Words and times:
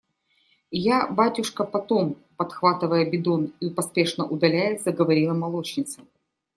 –Я, 0.97 1.05
батюшка, 1.07 1.63
потом.– 1.63 2.15
подхватывая 2.37 3.07
бидон 3.07 3.53
и 3.59 3.69
поспешно 3.69 4.25
удаляясь, 4.25 4.81
заговорила 4.83 5.35
молочница. 5.35 6.01